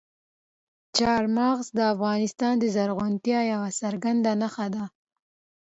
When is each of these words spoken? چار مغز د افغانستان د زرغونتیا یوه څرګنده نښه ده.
چار 0.97 1.23
مغز 1.37 1.65
د 1.77 1.79
افغانستان 1.93 2.53
د 2.59 2.65
زرغونتیا 2.75 3.39
یوه 3.53 3.69
څرګنده 3.81 4.31
نښه 4.41 4.67
ده. 4.75 4.83